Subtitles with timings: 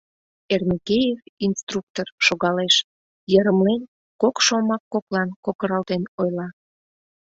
[0.53, 2.75] Эрмекеев, инструктор, шогалеш,
[3.31, 3.81] йырымлен,
[4.21, 6.47] кок шомак коклан кокыралтен ойла: